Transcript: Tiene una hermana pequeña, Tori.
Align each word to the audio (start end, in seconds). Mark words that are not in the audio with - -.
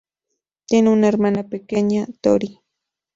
Tiene 0.65 0.89
una 0.89 1.07
hermana 1.09 1.43
pequeña, 1.43 2.07
Tori. 2.21 2.59